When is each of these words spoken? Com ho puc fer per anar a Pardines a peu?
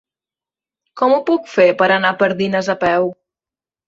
Com 1.01 1.11
ho 1.17 1.19
puc 1.27 1.51
fer 1.55 1.65
per 1.81 1.89
anar 1.97 2.13
a 2.13 2.17
Pardines 2.23 2.71
a 2.75 2.77
peu? 2.85 3.07